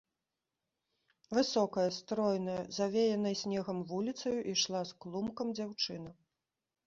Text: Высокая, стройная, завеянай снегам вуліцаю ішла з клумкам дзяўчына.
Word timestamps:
Высокая, 1.37 1.89
стройная, 1.97 2.61
завеянай 2.79 3.35
снегам 3.43 3.83
вуліцаю 3.91 4.39
ішла 4.53 4.81
з 4.93 4.95
клумкам 5.05 5.47
дзяўчына. 5.61 6.11